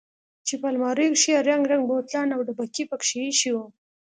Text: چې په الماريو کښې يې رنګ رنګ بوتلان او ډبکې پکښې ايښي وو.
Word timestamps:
چې 0.47 0.53
په 0.61 0.65
الماريو 0.71 1.15
کښې 1.17 1.31
يې 1.35 1.45
رنګ 1.49 1.63
رنګ 1.71 1.83
بوتلان 1.89 2.29
او 2.35 2.41
ډبکې 2.47 2.83
پکښې 2.91 3.17
ايښي 3.27 3.51
وو. 3.53 3.65